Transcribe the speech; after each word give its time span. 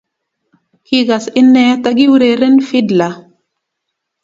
Kigas 0.87 1.25
inee 1.41 1.73
takiureren 1.85 2.55
fidla 2.71 3.09